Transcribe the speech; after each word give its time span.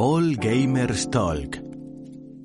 All 0.00 0.36
Gamers 0.36 1.10
Talk. 1.10 1.60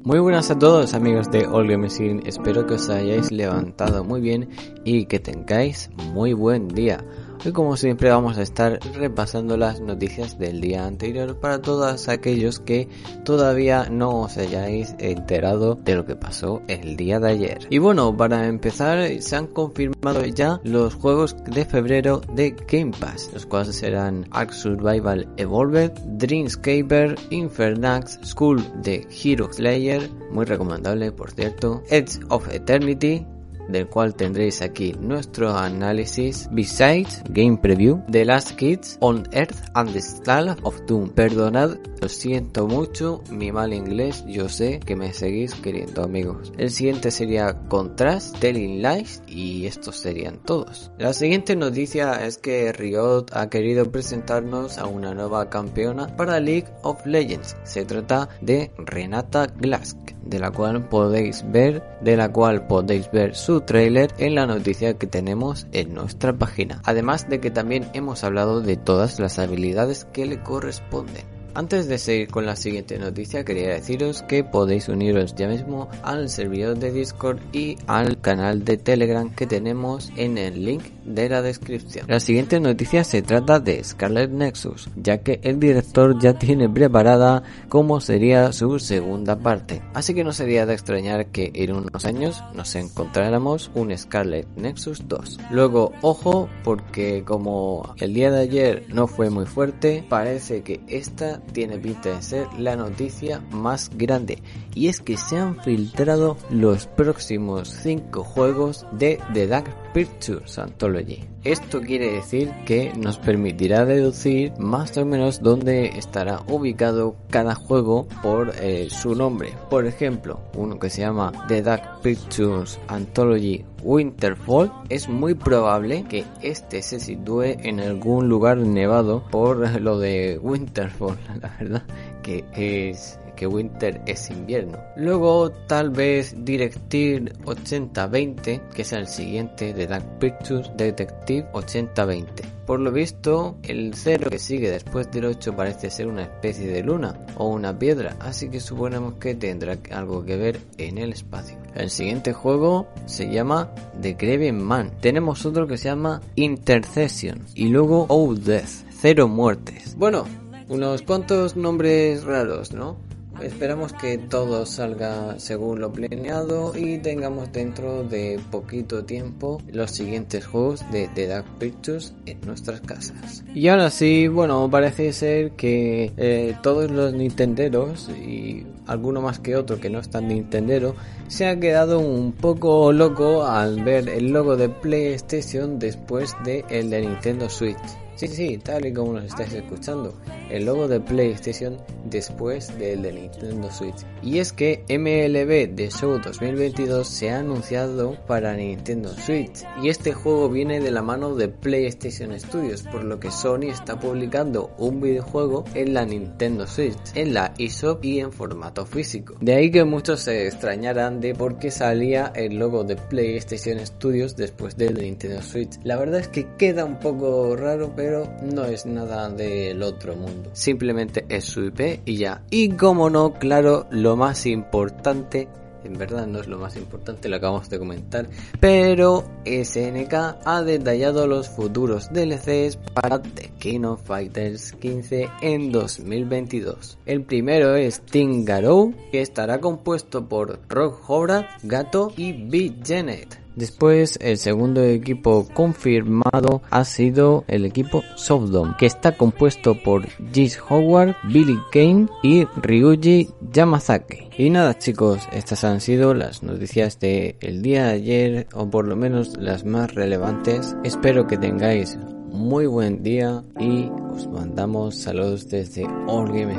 Muy 0.03 0.17
buenas 0.17 0.49
a 0.49 0.57
todos 0.57 0.95
amigos 0.95 1.30
de 1.30 1.45
All 1.45 1.67
Gamers. 1.67 1.99
Espero 2.26 2.66
que 2.66 2.73
os 2.73 2.89
hayáis 2.89 3.31
levantado 3.31 4.03
muy 4.03 4.21
bien 4.21 4.49
y 4.84 5.05
que 5.05 5.20
tengáis 5.20 5.91
muy 6.16 6.34
buen 6.34 6.67
día. 6.67 7.05
Hoy 7.46 7.52
como 7.52 7.76
siempre 7.76 8.10
vamos 8.10 8.38
a 8.38 8.42
estar 8.42 8.80
repasando 8.96 9.58
las 9.58 9.82
noticias 9.82 10.40
del 10.40 10.62
día 10.62 10.86
anterior 10.86 11.42
para 11.42 11.62
todos 11.62 12.08
aquellos 12.08 12.62
que 12.62 12.88
todavía 13.26 13.88
no 13.92 14.22
os 14.22 14.38
hayáis 14.38 14.96
enterado 14.98 15.76
de 15.76 15.96
lo 15.96 16.06
que 16.06 16.16
pasó 16.16 16.62
el 16.70 16.96
día 16.96 17.20
de 17.20 17.32
ayer. 17.32 17.68
Y 17.70 17.80
bueno, 17.80 18.16
para 18.16 18.48
empezar 18.48 19.10
se 19.22 19.36
han 19.36 19.48
confirmado 19.48 20.24
ya 20.24 20.62
los 20.64 20.96
juegos 20.96 21.36
de 21.44 21.66
febrero 21.66 22.22
de 22.34 22.52
Game 22.52 22.94
Pass, 22.98 23.30
los 23.34 23.46
cuales 23.46 23.76
serán 23.76 24.26
Ark 24.32 24.54
Survival 24.54 25.28
Evolved, 25.36 25.91
Dreamscaper, 26.18 27.16
Infernax, 27.30 28.20
School 28.24 28.63
de 28.82 29.05
Hero 29.22 29.52
Slayer, 29.52 30.10
muy 30.32 30.46
recomendable 30.46 31.12
por 31.12 31.32
cierto, 31.32 31.84
Edge 31.90 32.22
of 32.30 32.48
Eternity, 32.54 33.26
del 33.68 33.88
cual 33.88 34.16
tendréis 34.16 34.62
aquí 34.62 34.94
nuestro 35.00 35.56
análisis, 35.56 36.50
Besides 36.52 37.24
Game 37.30 37.60
Preview, 37.62 38.04
The 38.10 38.26
Last 38.26 38.52
Kids 38.58 38.98
on 39.02 39.24
Earth 39.34 39.58
and 39.76 39.92
the 39.92 40.02
Stall 40.02 40.50
of 40.64 40.80
Doom. 40.86 41.12
Perdonad, 41.14 41.78
lo 42.04 42.09
siento 42.09 42.68
mucho, 42.68 43.23
mi 43.29 43.54
mal 43.54 43.71
inglés, 43.71 44.26
yo 44.27 44.49
sé 44.49 44.82
que 44.85 44.98
me 44.98 45.13
seguís 45.13 45.55
queriendo 45.55 46.04
amigos. 46.04 46.51
El 46.57 46.70
siguiente 46.70 47.12
sería 47.12 47.57
Contrast, 47.70 48.37
Telling 48.40 48.82
Lies 48.82 49.23
y 49.26 49.68
estos 49.68 49.95
serían 49.95 50.40
todos. 50.40 50.91
La 50.98 51.13
siguiente 51.13 51.55
noticia 51.55 52.26
es 52.26 52.37
que 52.37 52.73
Riot 52.73 53.27
ha 53.32 53.49
querido 53.49 53.90
presentarnos 53.90 54.79
a 54.79 54.85
una 54.85 55.13
nueva 55.13 55.49
campeona 55.49 56.13
para 56.18 56.41
League 56.41 56.68
of 56.82 57.05
Legends. 57.05 57.55
Se 57.63 57.85
trata 57.85 58.27
de 58.41 58.73
Renata 58.77 59.45
Glask, 59.45 59.98
de 60.26 60.40
la 60.40 60.51
cual 60.51 60.90
podéis 60.90 61.49
ver, 61.54 61.84
de 62.01 62.17
la 62.17 62.34
cual 62.34 62.67
podéis 62.67 63.10
ver 63.12 63.34
su 63.34 63.62
trailer 63.62 64.13
en 64.17 64.35
la 64.35 64.45
noticia 64.45 64.97
que 64.97 65.07
tenemos 65.07 65.67
en 65.72 65.94
nuestra 65.94 66.34
página. 66.34 66.81
Además 66.84 67.29
de 67.29 67.40
que 67.40 67.50
también 67.50 67.90
hemos 67.94 68.25
hablado 68.25 68.59
de 68.59 68.75
todas 68.75 69.22
las 69.22 69.40
habilidades 69.40 70.03
que 70.03 70.25
le 70.25 70.44
corresponden. 70.44 71.32
Antes 71.56 71.88
de 71.88 72.00
seguir 72.00 72.29
con 72.29 72.47
la 72.47 72.56
siguiente 72.56 72.97
noticia, 72.97 73.46
quería 73.46 73.69
deciros 73.69 74.23
que 74.23 74.44
podéis 74.44 74.90
uniros 74.90 75.35
ya 75.35 75.47
mismo 75.47 75.88
al 76.01 76.28
servidor 76.29 76.79
de 76.79 76.91
Discord 76.91 77.38
y 77.51 77.78
al 77.85 78.19
canal 78.19 78.66
de 78.66 78.78
Telegram 78.78 79.29
que 79.29 79.45
tenemos 79.45 80.12
en 80.16 80.40
el 80.40 80.66
link 80.66 80.84
de 81.06 81.29
la 81.29 81.44
descripción. 81.44 82.07
La 82.07 82.19
siguiente 82.19 82.59
noticia 82.59 83.03
se 83.03 83.22
trata 83.22 83.59
de 83.59 83.84
Scarlet 83.84 84.31
Nexus, 84.31 84.90
ya 84.95 85.19
que 85.19 85.40
el 85.44 85.59
director 85.59 86.19
ya 86.19 86.34
tiene 86.34 86.68
preparada 86.68 87.44
cómo 87.69 88.01
sería 88.01 88.51
su 88.51 88.79
segunda 88.79 89.38
parte. 89.38 89.84
Así 89.94 90.16
que 90.16 90.23
no 90.23 90.34
sería 90.34 90.66
de 90.66 90.73
extrañar 90.73 91.28
que 91.28 91.51
en 91.53 91.75
unos 91.75 92.05
años 92.05 92.44
nos 92.55 92.73
encontráramos 92.73 93.69
un 93.75 93.95
Scarlet 93.95 94.47
Nexus 94.55 95.07
2. 95.07 95.39
Luego, 95.51 95.91
ojo, 96.01 96.49
porque 96.63 97.23
como 97.23 97.94
el 97.99 98.16
día 98.16 98.31
de 98.31 98.41
ayer 98.41 98.85
no 98.89 99.05
fue 99.05 99.29
muy 99.29 99.45
fuerte, 99.45 100.03
parece 100.09 100.63
que 100.63 100.81
esta 100.88 101.42
tiene 101.51 101.77
pinta 101.77 102.09
de 102.09 102.21
ser 102.21 102.47
la 102.57 102.75
noticia 102.75 103.41
más 103.51 103.91
grande 103.95 104.39
y 104.75 104.87
es 104.87 105.01
que 105.01 105.17
se 105.17 105.37
han 105.37 105.61
filtrado 105.61 106.37
los 106.49 106.87
próximos 106.87 107.69
5 107.69 108.23
juegos 108.23 108.85
de 108.91 109.19
The 109.33 109.47
Dark 109.47 109.93
Pictures 109.93 110.57
Anthology. 110.57 111.23
Esto 111.43 111.81
quiere 111.81 112.13
decir 112.13 112.51
que 112.65 112.93
nos 112.97 113.17
permitirá 113.17 113.85
deducir 113.85 114.53
más 114.57 114.97
o 114.97 115.05
menos 115.05 115.41
dónde 115.41 115.87
estará 115.97 116.41
ubicado 116.47 117.17
cada 117.29 117.53
juego 117.53 118.07
por 118.21 118.53
eh, 118.61 118.87
su 118.89 119.13
nombre. 119.13 119.53
Por 119.69 119.85
ejemplo, 119.85 120.39
uno 120.55 120.79
que 120.79 120.89
se 120.89 121.01
llama 121.01 121.33
The 121.49 121.61
Dark 121.61 122.01
Pictures 122.01 122.79
Anthology 122.87 123.65
Winterfall, 123.83 124.71
es 124.89 125.09
muy 125.09 125.33
probable 125.33 126.05
que 126.07 126.23
este 126.41 126.81
se 126.81 126.99
sitúe 126.99 127.43
en 127.43 127.79
algún 127.79 128.29
lugar 128.29 128.57
nevado 128.57 129.23
por 129.29 129.81
lo 129.81 129.99
de 129.99 130.39
Winterfall, 130.41 131.17
la 131.41 131.55
verdad, 131.59 131.83
que 132.21 132.44
es 132.53 133.19
que 133.35 133.47
Winter 133.47 134.01
es 134.05 134.29
invierno. 134.29 134.79
Luego 134.95 135.51
tal 135.67 135.89
vez 135.89 136.35
Directive 136.45 137.31
8020, 137.45 138.61
que 138.73 138.81
es 138.81 138.94
el 138.94 139.07
siguiente 139.07 139.73
de 139.73 139.88
Dark 139.88 140.19
Pictures 140.19 140.72
Detective 140.77 141.47
8020. 141.53 142.43
Por 142.66 142.79
lo 142.79 142.91
visto, 142.91 143.57
el 143.63 143.93
0 143.93 144.29
que 144.29 144.39
sigue 144.39 144.72
después 144.72 145.11
del 145.11 145.25
8 145.25 145.53
parece 145.53 145.89
ser 145.89 146.07
una 146.07 146.23
especie 146.23 146.67
de 146.67 146.81
luna 146.81 147.19
o 147.35 147.49
una 147.49 147.77
piedra, 147.77 148.16
así 148.22 148.49
que 148.49 148.61
suponemos 148.61 149.16
que 149.16 149.35
tendrá 149.35 149.77
algo 149.91 150.23
que 150.23 150.38
ver 150.38 150.59
en 150.77 150.97
el 150.97 151.11
espacio. 151.11 151.57
El 151.75 151.89
siguiente 151.89 152.31
juego 152.31 152.88
se 153.05 153.29
llama 153.29 153.69
The 154.01 154.13
Graven 154.13 154.63
Man. 154.63 154.91
Tenemos 155.01 155.45
otro 155.45 155.67
que 155.67 155.77
se 155.77 155.89
llama 155.89 156.22
Intercession 156.35 157.41
y 157.53 157.67
luego 157.67 158.05
Oh 158.07 158.33
Death, 158.33 158.85
cero 159.01 159.27
muertes. 159.27 159.97
Bueno, 159.97 160.25
unos 160.73 161.03
cuantos 161.03 161.56
nombres 161.56 162.23
raros, 162.23 162.73
¿no? 162.73 162.97
Esperamos 163.41 163.94
que 163.94 164.17
todo 164.17 164.66
salga 164.66 165.39
según 165.39 165.79
lo 165.79 165.91
planeado 165.91 166.73
y 166.75 167.00
tengamos 167.00 167.51
dentro 167.51 168.03
de 168.03 168.39
poquito 168.51 169.06
tiempo 169.06 169.59
los 169.72 169.91
siguientes 169.91 170.45
juegos 170.45 170.84
de 170.91 171.09
The 171.13 171.28
Dark 171.28 171.45
Pictures 171.59 172.13
en 172.25 172.39
nuestras 172.41 172.81
casas. 172.81 173.44
Y 173.53 173.67
ahora 173.67 173.89
sí, 173.89 174.28
bueno, 174.28 174.69
parece 174.69 175.11
ser 175.13 175.51
que 175.51 176.11
eh, 176.16 176.56
todos 176.61 176.91
los 176.91 177.13
Nintenderos 177.13 178.09
y 178.09 178.66
alguno 178.88 179.22
más 179.22 179.40
que 179.40 179.55
otro 179.55 179.79
que 179.79 179.90
no 179.90 180.00
es 180.00 180.09
tan 180.09 180.28
Nintendero 180.28 180.95
se 181.28 181.47
ha 181.47 181.59
quedado 181.59 182.00
un 182.00 182.34
poco 182.34 182.91
loco 182.91 183.45
al 183.45 183.84
ver 183.84 184.09
el 184.09 184.31
logo 184.31 184.57
de 184.57 184.69
PlayStation 184.69 185.79
después 185.79 186.35
de 186.45 186.66
el 186.69 186.90
de 186.90 187.01
Nintendo 187.01 187.50
Switch. 187.50 188.03
Sí, 188.16 188.28
sí, 188.28 188.57
tal 188.57 188.85
y 188.85 188.94
como 188.94 189.13
nos 189.13 189.25
estáis 189.25 189.53
escuchando, 189.53 190.13
el 190.50 190.66
logo 190.66 190.88
de 190.88 191.00
PlayStation 191.00 191.78
después 192.06 192.78
del 192.78 193.01
de 193.01 193.13
Nintendo 193.13 193.72
Switch. 193.72 194.06
Y 194.22 194.40
es 194.40 194.53
que 194.53 194.84
MLB 194.88 195.75
The 195.75 195.90
Show 195.90 196.19
2022 196.19 197.07
se 197.07 197.31
ha 197.31 197.40
anunciado 197.40 198.18
para 198.28 198.53
Nintendo 198.56 199.09
Switch 199.09 199.63
y 199.81 199.90
este 199.90 200.13
juego 200.13 200.50
viene 200.50 200.79
de 200.79 200.91
la 200.91 201.02
mano 201.02 201.35
de 201.35 201.47
PlayStation 201.47 202.40
Studios, 202.40 202.84
por 202.84 203.03
lo 203.03 203.19
que 203.19 203.31
Sony 203.31 203.69
está 203.69 204.00
publicando 204.00 204.72
un 204.78 205.02
videojuego 205.02 205.63
en 205.73 205.94
la 205.94 206.06
Nintendo 206.06 206.68
Switch, 206.68 206.97
en 207.16 207.34
la 207.34 207.53
eShop 207.57 208.03
y 208.03 208.19
en 208.19 208.31
formato 208.31 208.85
físico. 208.85 209.35
De 209.41 209.56
ahí 209.56 209.72
que 209.72 209.84
muchos 209.84 210.22
se 210.22 210.47
extrañarán 210.47 211.19
de 211.19 211.34
por 211.34 211.57
qué 211.57 211.72
salía 211.72 212.31
el 212.35 212.57
logo 212.57 212.84
de 212.84 212.96
PlayStation 212.96 213.84
Studios 213.85 214.35
después 214.35 214.78
del 214.78 214.94
de 214.94 215.03
Nintendo 215.03 215.41
Switch. 215.41 215.79
La 215.84 215.97
verdad 215.97 216.19
es 216.19 216.28
que 216.28 216.47
queda 216.57 216.85
un 216.85 217.00
poco 217.00 217.56
raro, 217.56 217.94
no 218.41 218.66
es 218.66 218.86
nada 218.86 219.30
del 219.30 219.82
otro 219.84 220.16
mundo. 220.16 220.50
Simplemente 220.53 221.26
es 221.29 221.46
su 221.46 221.66
IP 221.66 222.02
y 222.05 222.17
ya. 222.17 222.44
Y 222.50 222.70
como 222.70 223.09
no, 223.09 223.34
claro, 223.34 223.88
lo 223.91 224.16
más 224.16 224.46
importante 224.46 225.47
en 225.84 225.97
verdad 225.97 226.28
no 226.28 226.40
es 226.40 226.47
lo 226.47 226.58
más 226.58 226.76
importante, 226.76 227.29
lo 227.29 227.35
acabamos 227.38 227.70
de 227.70 227.79
comentar, 227.79 228.29
pero 228.59 229.23
SNK 229.46 230.14
ha 230.46 230.64
detallado 230.64 231.28
los 231.28 231.50
futuros 231.50 232.09
DLCs 232.11 232.78
para 232.94 233.22
The 233.22 233.52
King 233.59 233.84
of 233.84 234.03
Fighters 234.03 234.73
15 234.73 235.29
en 235.41 235.72
2022. 235.72 236.97
El 237.06 237.23
primero 237.23 237.76
es 237.76 238.02
Team 238.02 238.46
Garou, 238.46 238.94
que 239.11 239.22
estará 239.22 239.59
compuesto 239.59 240.28
por 240.28 240.59
Rock 240.70 241.02
Hobart, 241.09 241.47
Gato 241.64 242.14
y 242.16 242.34
B. 242.34 242.73
Janet. 242.85 243.42
Después, 243.55 244.17
el 244.22 244.38
segundo 244.38 244.84
equipo 244.84 245.47
confirmado 245.53 246.61
ha 246.70 246.85
sido 246.85 247.44
el 247.47 247.66
equipo 247.66 248.03
Softdom, 248.16 248.76
que 248.78 248.85
está 248.85 249.17
compuesto 249.17 249.76
por 249.84 250.08
Gis 250.34 250.59
Howard, 250.70 251.16
Billy 251.32 251.58
Kane 251.72 252.08
y 252.23 252.46
Ryuji 252.61 253.29
Yamazaki. 253.52 254.29
Y 254.38 254.50
nada 254.50 254.78
chicos, 254.78 255.28
estas 255.32 255.64
han 255.64 255.82
sido 255.82 256.14
las 256.14 256.44
noticias 256.44 257.00
del 257.00 257.36
el 257.42 257.62
día 257.62 257.86
de 257.86 257.94
ayer, 257.94 258.48
o 258.54 258.70
por 258.70 258.88
lo 258.88 258.96
menos 258.96 259.38
las 259.38 259.64
más 259.64 259.94
relevantes. 259.94 260.76
Espero 260.84 261.28
que 261.28 261.38
tengáis 261.38 261.98
muy 262.34 262.66
buen 262.66 263.04
día 263.04 263.44
y 263.60 263.90
os 264.12 264.28
mandamos 264.28 264.96
saludos 264.96 265.48
desde 265.50 265.86
All 266.08 266.28
Game 266.28 266.58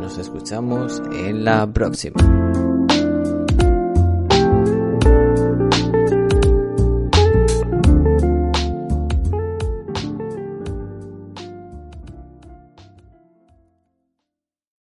Nos 0.00 0.16
escuchamos 0.18 1.02
en 1.12 1.44
la 1.44 1.70
próxima. 1.70 2.71